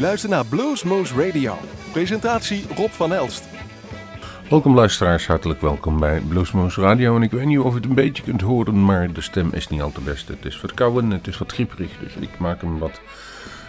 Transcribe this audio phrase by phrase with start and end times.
[0.00, 1.54] luistert naar Bluesmoose Radio.
[1.92, 3.44] Presentatie Rob van Elst.
[4.48, 7.16] Welkom luisteraars, hartelijk welkom bij Bluesmoose Radio.
[7.16, 9.68] En ik weet niet of je het een beetje kunt horen, maar de stem is
[9.68, 10.28] niet al te best.
[10.28, 13.00] Het is verkouden, het is wat grieperig, dus ik maak hem wat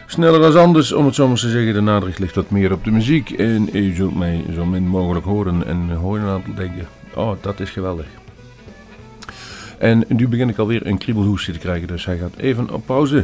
[0.07, 0.91] sneller dan anders.
[0.91, 3.29] Om het zo maar te zeggen, de nadruk ligt wat meer op de muziek.
[3.29, 7.59] En je zult mij zo min mogelijk horen en horen aan het denken, oh dat
[7.59, 8.05] is geweldig.
[9.77, 13.23] En nu begin ik alweer een kriebelhoestje te krijgen, dus hij gaat even op pauze.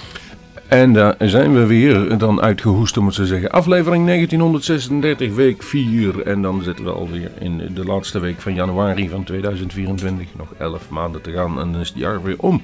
[0.68, 3.52] En daar zijn we weer dan uitgehoest om het te zeggen.
[3.52, 6.22] Aflevering 1936, week 4.
[6.22, 10.28] En dan zitten we alweer in de laatste week van januari van 2024.
[10.38, 12.62] Nog 11 maanden te gaan en dan is het jaar weer om.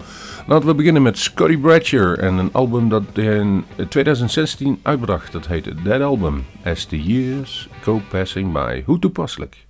[0.48, 5.32] Laten we beginnen met Scotty Bratcher en een album dat hij in 2016 uitbracht.
[5.32, 8.82] Dat heet That Album, As the Years Go Passing By.
[8.86, 9.66] Hoe toepasselijk.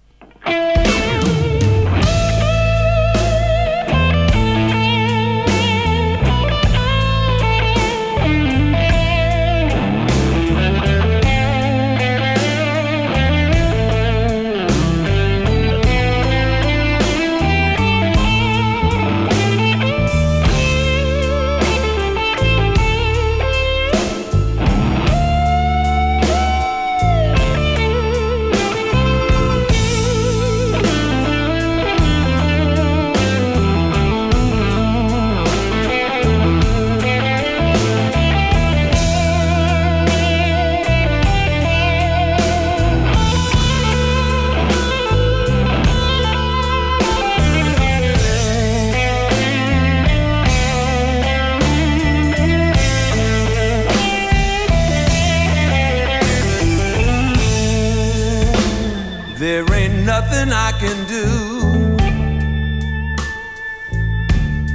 [59.44, 61.26] There ain't nothing I can do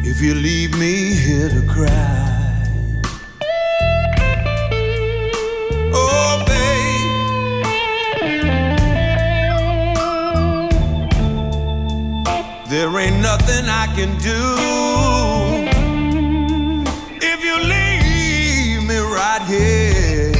[0.07, 2.67] if you leave me here to cry.
[5.95, 7.15] Oh, babe.
[12.69, 14.41] There ain't nothing I can do
[17.27, 20.35] if you leave me right here.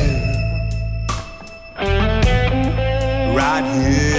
[3.35, 4.18] Right here.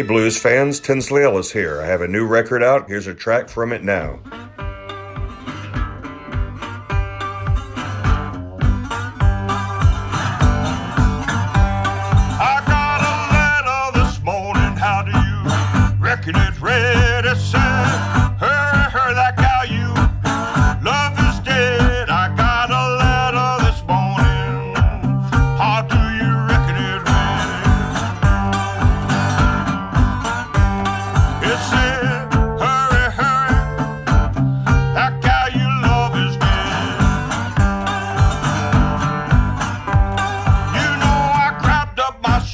[0.00, 1.82] Hey blues fans, Tinsley Ellis here.
[1.82, 2.88] I have a new record out.
[2.88, 4.18] Here's a track from it now.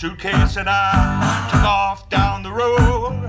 [0.06, 3.22] suitcase and I took off down the road.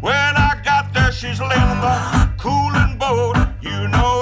[0.00, 3.36] When I got there, she's laying on the cooling boat.
[3.60, 4.13] You know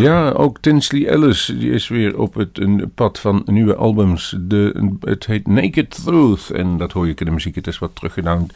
[0.00, 4.36] Ja, ook Tinsley Ellis die is weer op het een pad van nieuwe albums.
[4.38, 7.54] De, het heet Naked Truth en dat hoor je in de muziek.
[7.54, 8.46] Het is wat teruggedaan.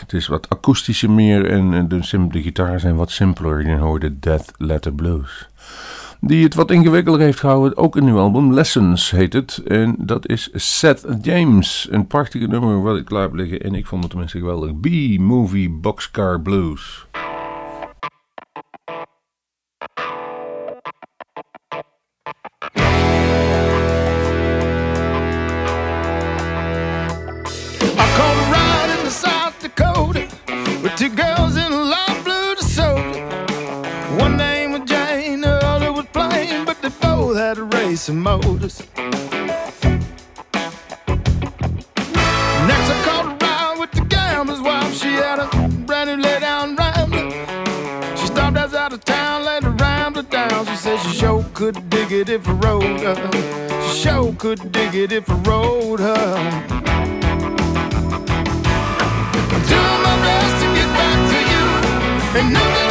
[0.00, 3.66] Het is wat akoestischer meer en de, de gitaren zijn wat simpeler.
[3.68, 5.48] Je hoorde Death Letter Blues.
[6.20, 8.54] Die het wat ingewikkelder heeft gehouden, ook een nieuw album.
[8.54, 9.62] Lessons heet het.
[9.66, 11.88] En dat is Seth James.
[11.90, 13.60] Een prachtige nummer wat ik klaar heb liggen.
[13.60, 14.80] En ik vond het tenminste geweldig.
[14.80, 17.06] B-Movie Boxcar Blues.
[38.00, 38.82] Some motors.
[38.96, 39.28] Next,
[42.88, 44.94] I caught a ride with the gambler's wife.
[44.94, 45.46] She had a
[45.84, 47.30] brand new lay down rambler.
[48.16, 50.64] She stopped us out of town, laid the rambler down.
[50.64, 53.30] She said she sure could dig it if I rode her.
[53.82, 56.38] She sure could dig it if I rode her.
[59.52, 61.64] I'm doing my best to get back to you.
[62.40, 62.89] Ain't nothing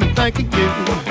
[0.00, 1.05] think of you.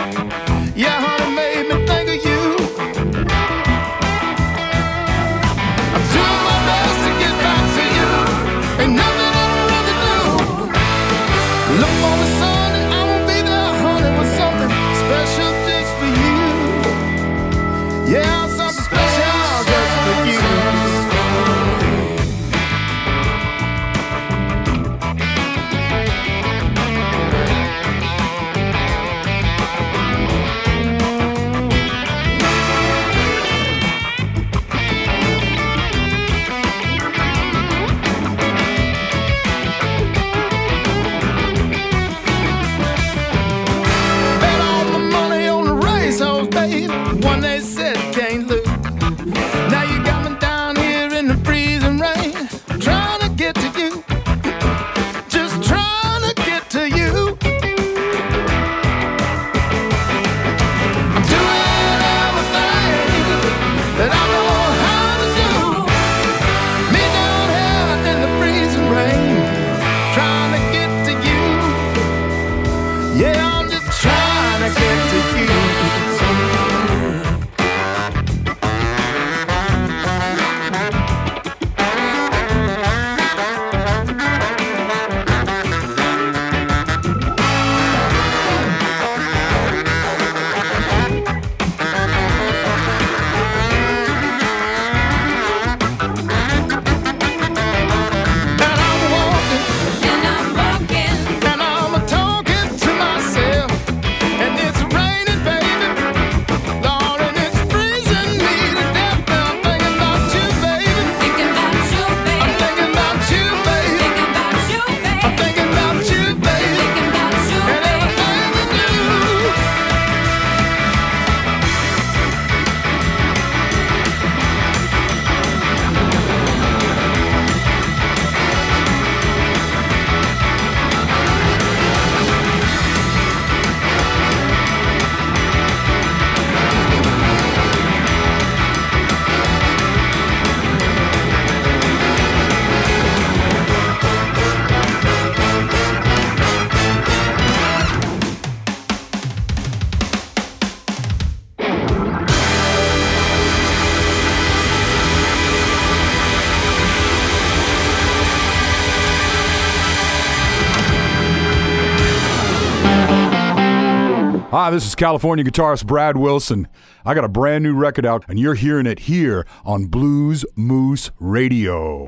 [164.76, 166.68] This is California guitarist Brad Wilson.
[167.06, 171.12] I got a brand new record out, and you're hearing it here on Blues Moose
[171.18, 172.08] Radio.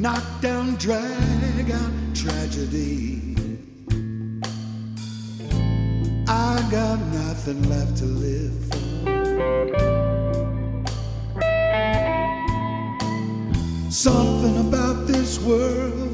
[0.00, 0.18] My
[0.80, 3.36] drag out tragedy.
[6.26, 8.78] I got nothing left to live for.
[13.90, 16.09] Something about this world,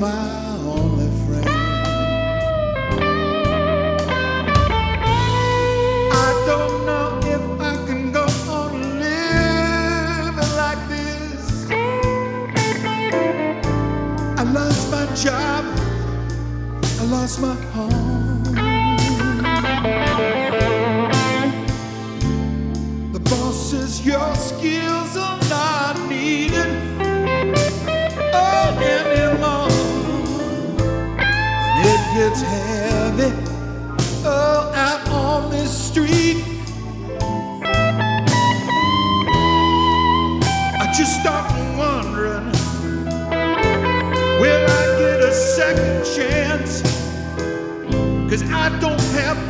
[0.00, 1.46] my only friend.
[6.26, 11.70] I don't know if I can go on living like this.
[14.38, 15.64] I lost my job.
[16.98, 17.99] I lost my home.
[48.52, 49.49] I don't have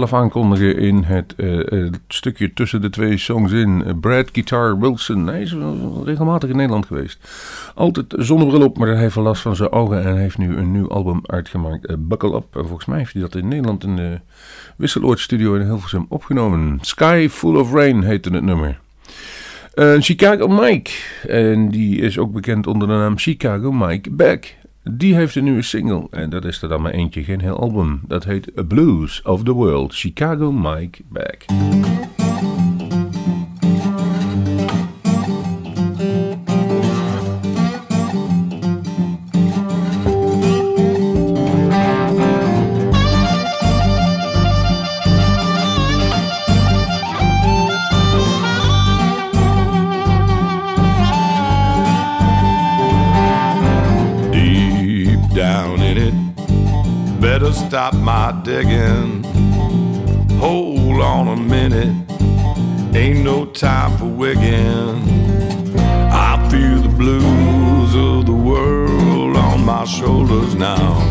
[0.00, 4.00] zichzelf aankondigen in het uh, stukje tussen de twee songs in.
[4.00, 5.26] Brad Guitar Wilson.
[5.26, 5.54] Hij is
[6.04, 7.18] regelmatig in Nederland geweest.
[7.74, 10.04] Altijd zonnebril op, maar hij heeft last van zijn ogen.
[10.04, 12.08] En heeft nu een nieuw album uitgemaakt.
[12.08, 12.46] Buckle Up.
[12.52, 14.20] volgens mij heeft hij dat in Nederland in de
[14.76, 16.78] Wisseloord Studio in Hilversum opgenomen.
[16.80, 18.80] Sky Full of Rain heette het nummer.
[19.98, 20.90] Chicago Mike.
[21.28, 24.54] En die is ook bekend onder de naam Chicago Mike Back.
[24.90, 26.06] Die heeft een nieuwe single.
[26.10, 28.00] En dat is er dan maar eentje, geen heel album.
[28.08, 29.94] Dat heet Blues of the World.
[29.94, 31.44] Chicago Mike Back.
[57.86, 59.22] Stop my digging.
[60.40, 61.94] Hold on a minute,
[62.96, 64.98] ain't no time for wigging.
[66.10, 71.05] I feel the blues of the world on my shoulders now.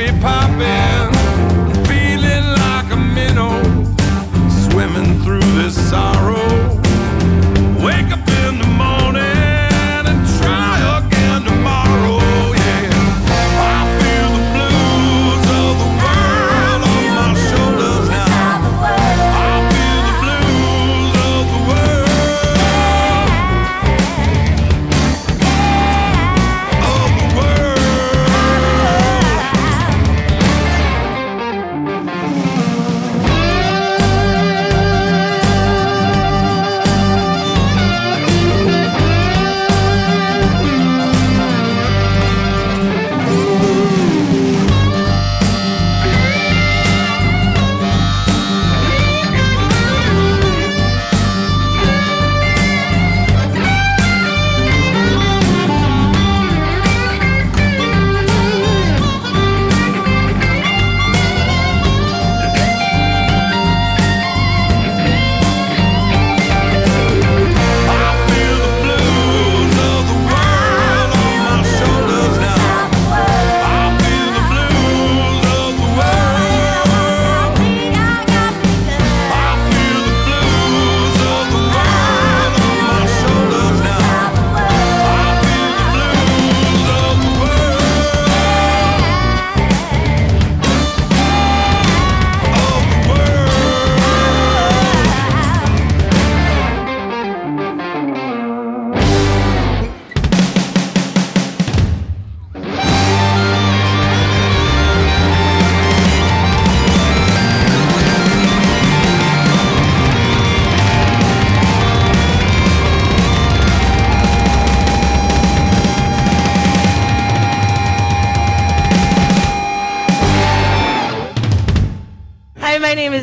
[0.00, 1.19] be popping.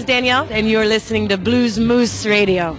[0.08, 2.78] Danielle, and you're listening to Blues Moose Radio.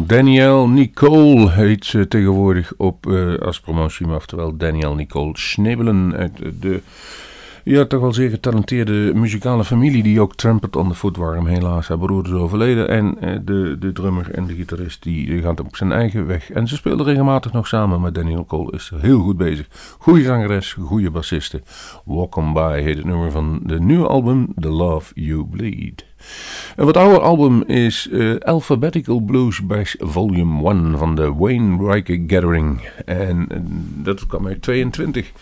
[0.00, 6.82] Danielle Nicole heet ze tegenwoordig op uh, als promotie, oftewel Danielle Nicole Schnebelen uit de
[7.64, 11.46] ja, toch wel zeer getalenteerde muzikale familie die ook Trumpet on the Foot waren.
[11.46, 15.60] Helaas, haar broer is overleden en uh, de, de drummer en de gitarist die gaat
[15.60, 16.50] op zijn eigen weg.
[16.50, 19.66] En ze speelden regelmatig nog samen, maar Danielle Nicole is heel goed bezig.
[19.98, 21.62] Goede zangeres, goede bassiste.
[22.04, 26.04] Walk On By heet het nummer van de nieuwe album The Love You Bleed.
[26.76, 32.22] Een wat ouder album is uh, Alphabetical Blues Bash Volume 1 van de Wayne Riker
[32.26, 32.80] Gathering.
[33.04, 33.48] En
[34.02, 35.32] dat kwam uit 22.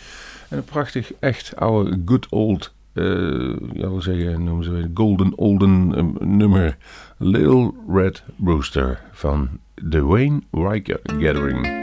[0.49, 6.77] En een prachtig, echt oude, good old, uh, ja, zeggen, noemen ze golden olden nummer.
[7.17, 11.80] Little Red Rooster van de Wayne Riker Gathering.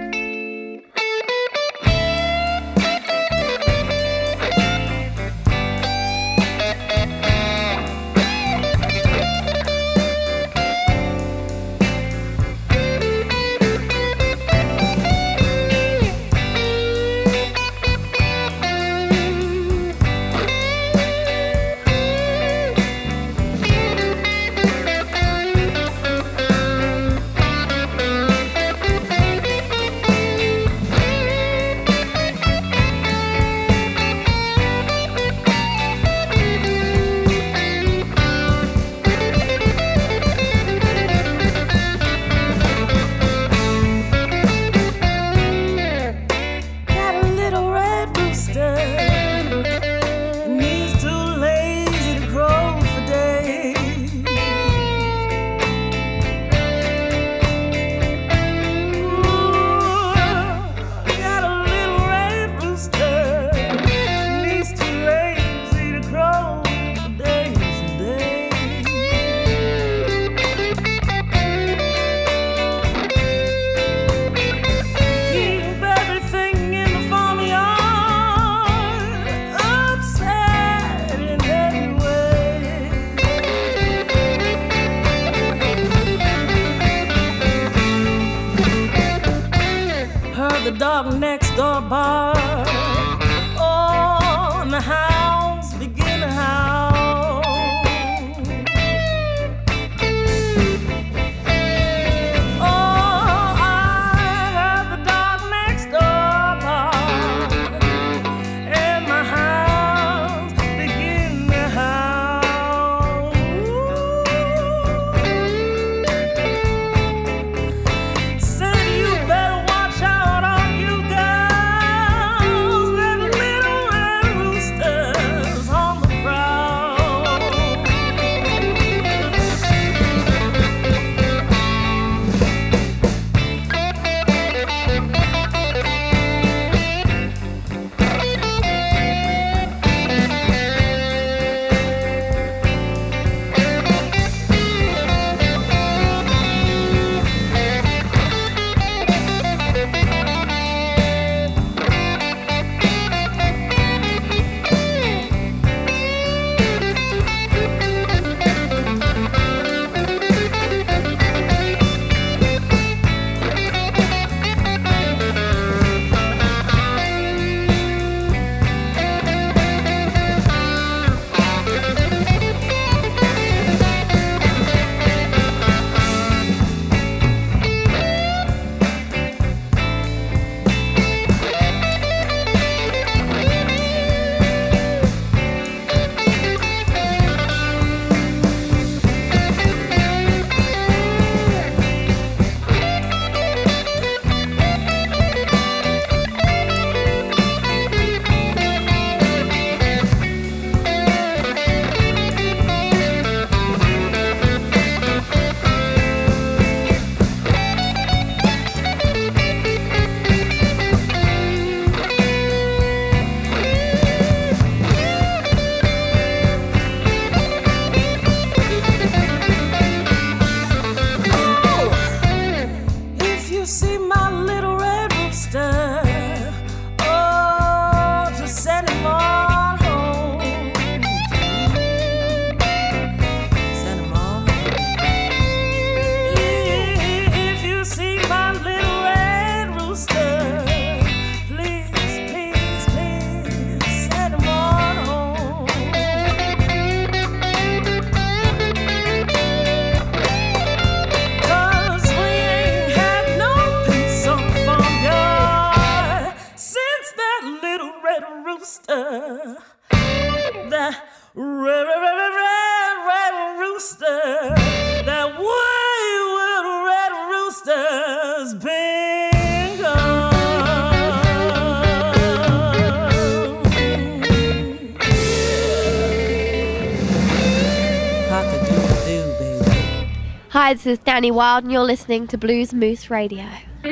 [280.87, 283.43] Is Dani Wilde, and you're listening to Blues Moose Radio.
[283.43, 283.91] I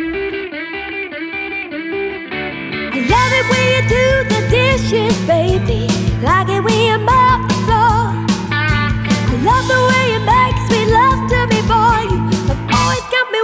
[3.12, 5.92] love it when you do the dishes, baby.
[6.24, 8.16] Like it when you mop the floor.
[8.50, 10.06] I love the way
[10.88, 12.08] love to boy.
[12.08, 13.42] You have always got me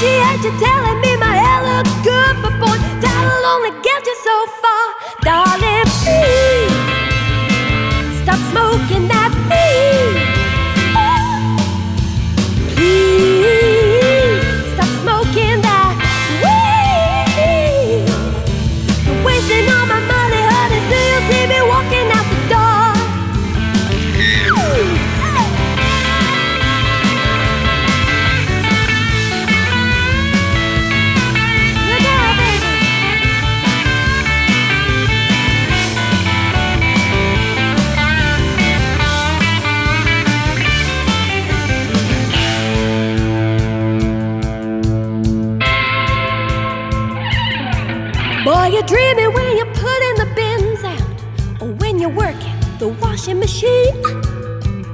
[0.00, 4.46] appreciate you telling me my hair looks good, but boy, that'll only get you so
[4.62, 4.84] far,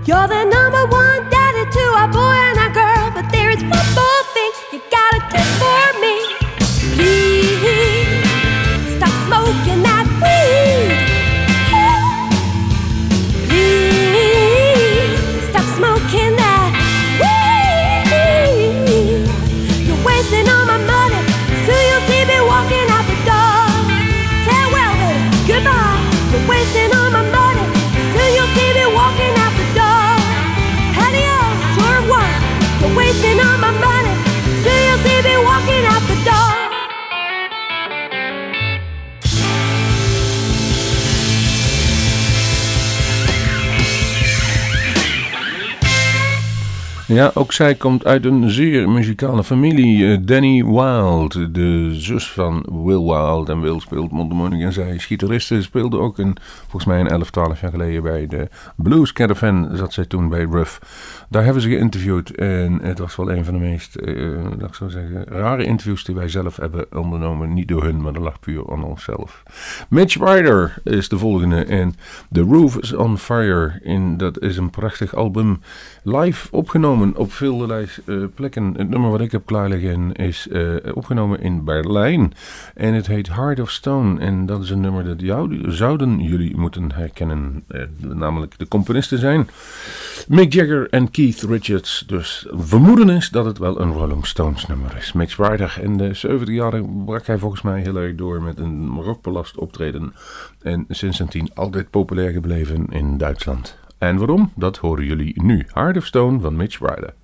[0.07, 0.56] You're the
[47.17, 50.13] Ja, ook zij komt uit een zeer muzikale familie.
[50.13, 53.49] Eh, Danny Wild, de zus van Will Wild.
[53.49, 55.63] En Will speelt mondharmonica en zij is gitariste.
[55.63, 56.17] Speelde ook
[56.61, 59.69] volgens mij een 11, 12 jaar geleden bij de Blues Caravan.
[59.73, 60.81] Zat zij toen bij Ruff.
[61.29, 62.31] Daar hebben ze geïnterviewd.
[62.31, 64.15] En het was wel een van de meest, eh,
[64.59, 67.55] laat ik zo zeggen, rare interviews die wij zelf hebben ondernomen.
[67.55, 69.43] Niet door hun, maar dat lag puur aan onszelf.
[69.89, 71.65] Mitch Ryder is de volgende.
[71.65, 71.95] En
[72.33, 73.81] The Roof is on Fire.
[73.85, 75.61] En dat is een prachtig album.
[76.03, 78.75] Live opgenomen op veelderlei eh, plekken.
[78.77, 82.33] Het nummer wat ik heb klaar liggen is eh, opgenomen in Berlijn.
[82.75, 84.21] En het heet Heart of Stone.
[84.21, 87.65] En dat is een nummer dat jou, zouden jullie moeten herkennen.
[87.69, 89.49] Eh, namelijk de componisten zijn
[90.29, 92.05] Mick Jagger en Keith Richards.
[92.07, 95.13] Dus vermoeden is dat het wel een Rolling Stones nummer is.
[95.13, 99.01] Mitch Ryder in de 70 jaren brak hij volgens mij heel erg door met een
[99.01, 100.15] rockbelast optreden.
[100.63, 103.86] En sindsdien altijd populair gebleven in Duitsland.
[104.07, 104.51] En waarom?
[104.55, 105.67] Dat horen jullie nu.
[105.73, 107.15] Heart of Stone van Mitch Ryder.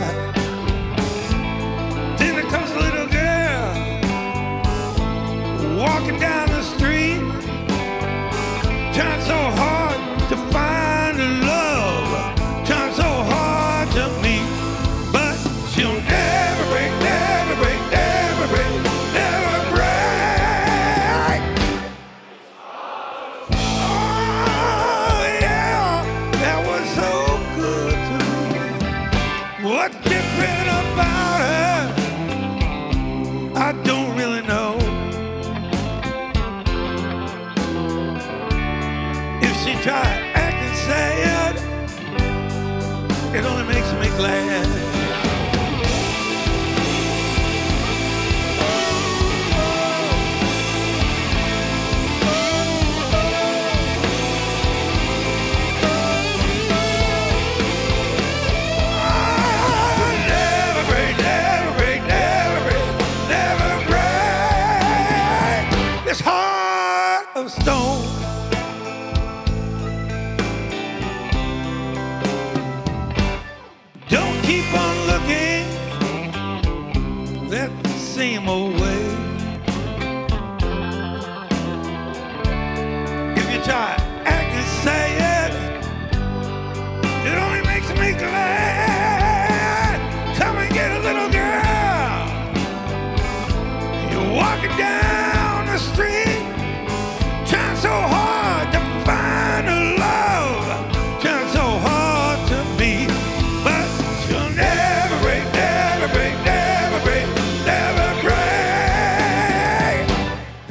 [0.00, 0.31] Wonder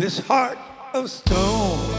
[0.02, 0.58] this heart
[0.96, 1.91] of stone.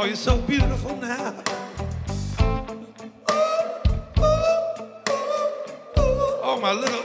[0.00, 1.34] Oh, you're so beautiful now.
[6.40, 7.02] Oh, my little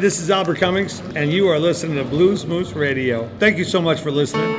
[0.00, 3.28] This is Albert Cummings, and you are listening to Blues Moose Radio.
[3.40, 4.54] Thank you so much for listening.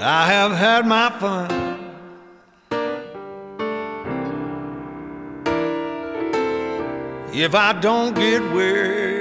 [0.00, 1.68] I have had my fun.
[7.32, 9.17] If I don't get where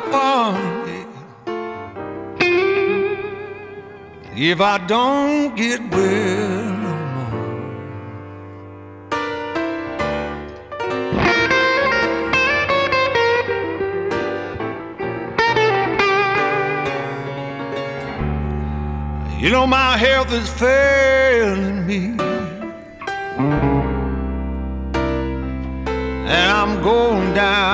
[0.00, 1.06] my.
[4.34, 7.42] If I don't get well no more.
[19.38, 22.16] You know my health is failing me.
[26.34, 27.71] And I'm going down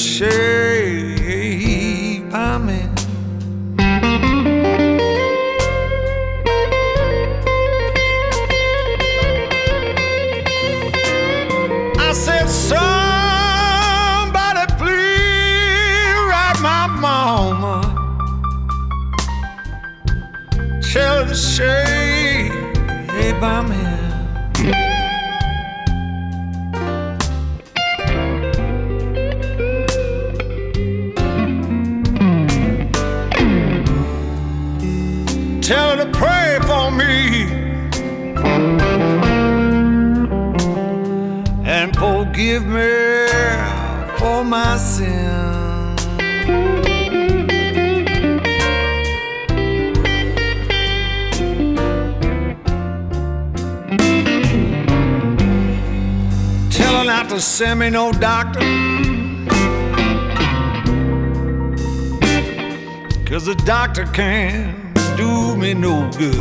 [0.00, 0.49] Tell
[36.00, 37.42] to pray for me
[41.68, 43.26] and forgive me
[44.16, 45.28] for my sin.
[56.70, 58.60] Tell her not to send me no doctor.
[63.26, 64.79] Cause the doctor can't
[65.20, 66.34] do me no good.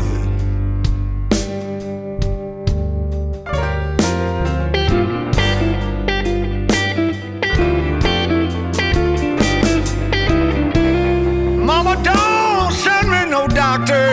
[11.69, 14.09] Mama, don't send me no doctor.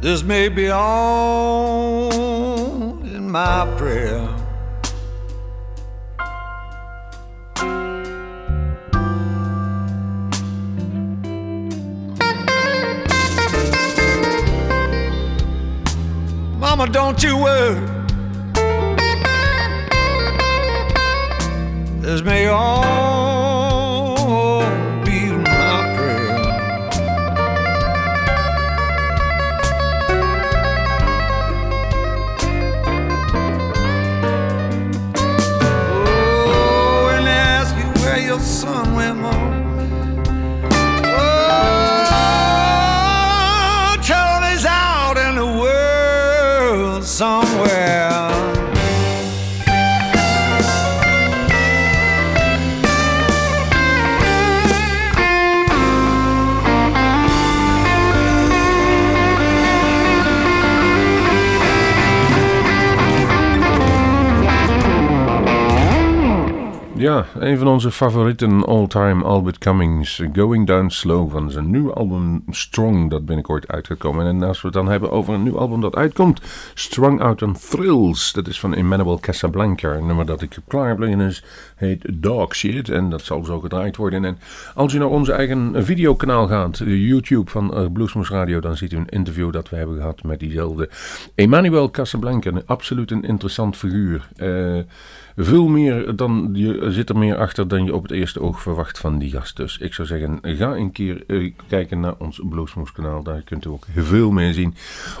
[0.00, 2.10] This may be all
[3.04, 4.26] in my prayer.
[16.58, 17.78] Mama, don't you worry.
[22.00, 23.09] This may all
[67.40, 73.10] een van onze favorieten all-time, Albert Cummings, Going Down Slow van zijn nieuwe album Strong,
[73.10, 74.26] dat binnenkort uitgekomen.
[74.26, 76.40] En als we het dan hebben over een nieuw album dat uitkomt,
[76.74, 79.92] Strung Out on Thrills, dat is van Emmanuel Casablanca.
[79.92, 81.44] Een nummer dat ik heb klaarbliggen is,
[81.76, 84.24] heet Dog Shit en dat zal zo gedraaid worden.
[84.24, 84.38] En
[84.74, 88.96] als u naar onze eigen videokanaal gaat, YouTube van uh, Bluesmoes Radio, dan ziet u
[88.96, 90.88] een interview dat we hebben gehad met diezelfde
[91.34, 92.50] Emmanuel Casablanca.
[92.50, 94.28] Een absoluut een interessant figuur.
[94.36, 94.78] Eh...
[95.42, 98.98] Veel meer dan je zit er meer achter dan je op het eerste oog verwacht
[98.98, 99.56] van die gast.
[99.56, 103.22] Dus ik zou zeggen, ga een keer uh, kijken naar ons Bluesmoes kanaal.
[103.22, 104.74] Daar kunt u ook veel meer zien.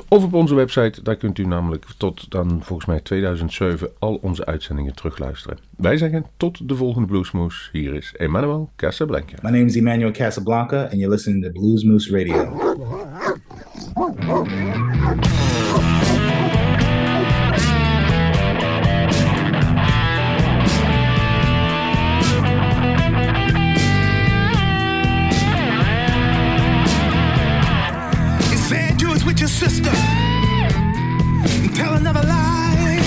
[0.08, 4.46] Of op onze website, daar kunt u namelijk tot dan volgens mij 2007 al onze
[4.46, 5.58] uitzendingen terugluisteren.
[5.76, 7.68] Wij zeggen tot de volgende Bluesmoes.
[7.72, 9.34] Hier is Emmanuel Casablanca.
[9.42, 12.58] My name is Emmanuel Casablanca and you're listening to Bluesmoose Radio.
[29.50, 29.90] Sister
[31.64, 33.00] and tell another lie.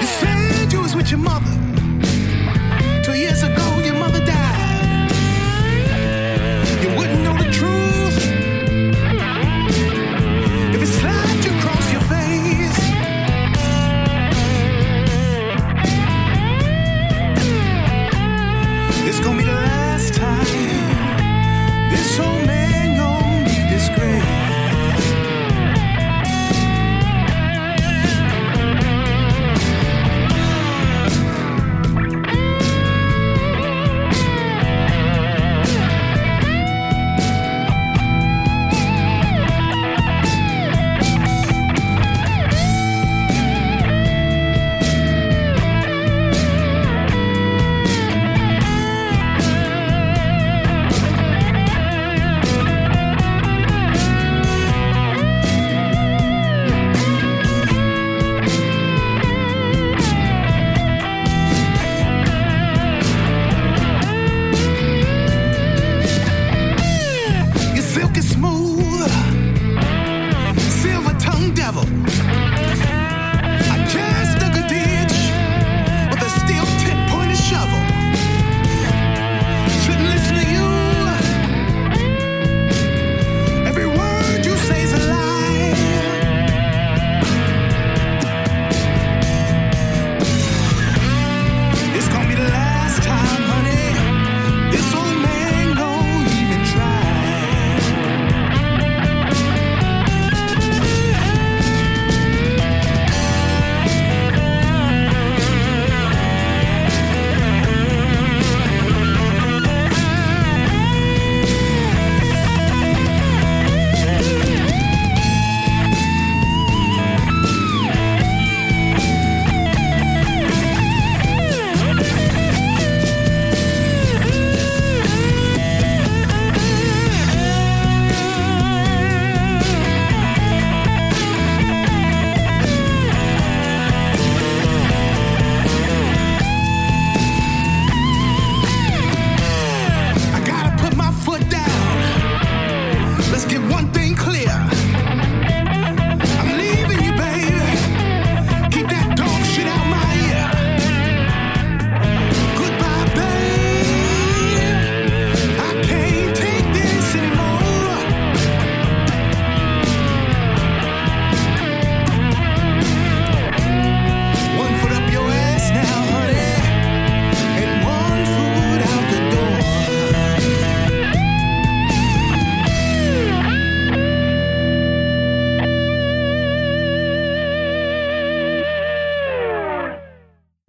[0.00, 1.55] You said you was with your mother.